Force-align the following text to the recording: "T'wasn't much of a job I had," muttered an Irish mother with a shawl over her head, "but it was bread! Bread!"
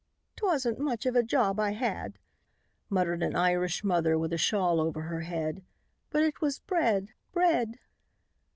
"T'wasn't 0.35 0.79
much 0.79 1.05
of 1.05 1.15
a 1.15 1.21
job 1.21 1.59
I 1.59 1.73
had," 1.73 2.17
muttered 2.89 3.21
an 3.21 3.35
Irish 3.35 3.83
mother 3.83 4.17
with 4.17 4.33
a 4.33 4.37
shawl 4.39 4.79
over 4.81 5.03
her 5.03 5.21
head, 5.21 5.61
"but 6.09 6.23
it 6.23 6.41
was 6.41 6.57
bread! 6.57 7.09
Bread!" 7.33 7.77